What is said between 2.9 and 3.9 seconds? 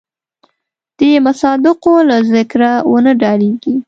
ونه ډارېږي.